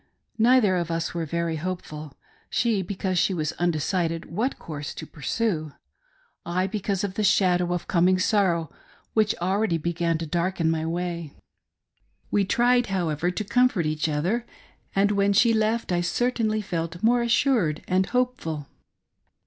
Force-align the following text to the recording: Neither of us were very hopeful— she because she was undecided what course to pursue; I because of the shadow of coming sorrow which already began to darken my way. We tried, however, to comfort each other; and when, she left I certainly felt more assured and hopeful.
Neither 0.39 0.77
of 0.77 0.89
us 0.89 1.13
were 1.13 1.27
very 1.27 1.57
hopeful— 1.57 2.17
she 2.49 2.81
because 2.81 3.19
she 3.19 3.35
was 3.35 3.51
undecided 3.59 4.31
what 4.31 4.57
course 4.57 4.95
to 4.95 5.05
pursue; 5.05 5.73
I 6.43 6.65
because 6.65 7.03
of 7.03 7.13
the 7.13 7.23
shadow 7.23 7.71
of 7.71 7.87
coming 7.87 8.17
sorrow 8.17 8.71
which 9.13 9.35
already 9.39 9.77
began 9.77 10.17
to 10.17 10.25
darken 10.25 10.71
my 10.71 10.87
way. 10.87 11.35
We 12.31 12.45
tried, 12.45 12.87
however, 12.87 13.29
to 13.29 13.43
comfort 13.43 13.85
each 13.85 14.09
other; 14.09 14.43
and 14.95 15.11
when, 15.11 15.33
she 15.33 15.53
left 15.53 15.91
I 15.91 16.01
certainly 16.01 16.63
felt 16.63 17.03
more 17.03 17.21
assured 17.21 17.83
and 17.87 18.07
hopeful. 18.07 18.67